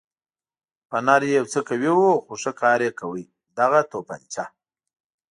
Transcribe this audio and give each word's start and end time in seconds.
فنر 0.89 1.21
یې 1.29 1.33
یو 1.39 1.45
څه 1.53 1.59
قوي 1.67 1.91
و 1.97 2.01
خو 2.25 2.33
ښه 2.41 2.51
کار 2.61 2.79
یې 2.85 2.91
کاوه، 2.99 3.23
دغه 3.57 3.79
تومانچه. 3.91 4.45